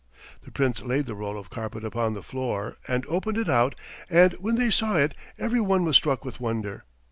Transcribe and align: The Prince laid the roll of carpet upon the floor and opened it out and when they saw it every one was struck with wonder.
The 0.43 0.49
Prince 0.51 0.81
laid 0.81 1.05
the 1.05 1.13
roll 1.13 1.37
of 1.37 1.51
carpet 1.51 1.83
upon 1.85 2.15
the 2.15 2.23
floor 2.23 2.77
and 2.87 3.05
opened 3.05 3.37
it 3.37 3.47
out 3.47 3.75
and 4.09 4.33
when 4.39 4.55
they 4.55 4.71
saw 4.71 4.95
it 4.95 5.13
every 5.37 5.61
one 5.61 5.85
was 5.85 5.95
struck 5.95 6.25
with 6.25 6.39
wonder. 6.39 6.85